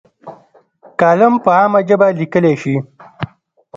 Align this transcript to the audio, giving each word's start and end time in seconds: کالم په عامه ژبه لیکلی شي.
کالم 0.99 1.33
په 1.43 1.49
عامه 1.57 1.79
ژبه 1.87 2.07
لیکلی 2.19 2.53
شي. 2.61 2.75